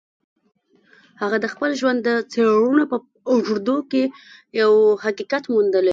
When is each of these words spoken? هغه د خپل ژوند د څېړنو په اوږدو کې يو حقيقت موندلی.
هغه 1.21 1.37
د 1.43 1.45
خپل 1.53 1.69
ژوند 1.79 1.99
د 2.03 2.09
څېړنو 2.31 2.83
په 2.91 2.97
اوږدو 3.31 3.77
کې 3.91 4.03
يو 4.61 4.71
حقيقت 5.03 5.43
موندلی. 5.53 5.89